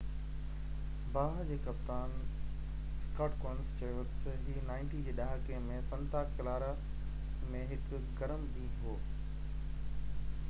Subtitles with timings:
[1.15, 2.13] باهه جي ڪپتان
[3.01, 6.69] سڪاٽ ڪونس چيو ته هي 90 جي ڏهاڪي ۾ سنتا ڪلارا
[7.57, 8.97] ۾ هڪ گرم ڏينهن هو